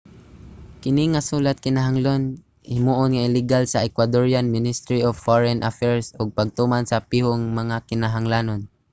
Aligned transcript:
kini 0.81 1.03
nga 1.09 1.21
sulat 1.29 1.57
kinahanglan 1.65 2.23
himuon 2.73 3.09
nga 3.13 3.33
ligal 3.37 3.63
sa 3.67 3.83
ecuadorian 3.87 4.47
ministry 4.55 4.99
of 5.07 5.23
foreign 5.27 5.59
affairs 5.69 6.05
ug 6.19 6.35
pagtuman 6.37 6.83
sa 6.87 7.03
piho 7.09 7.31
nga 7.39 7.51
mga 7.61 7.77
kinahanglanon 7.89 8.61